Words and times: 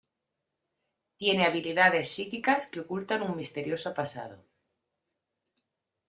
Tiene 1.19 1.45
habilidades 1.45 2.09
psíquicas 2.09 2.65
que 2.71 2.79
ocultan 2.79 3.21
un 3.21 3.35
misterioso 3.37 3.93
pasado. 3.93 4.43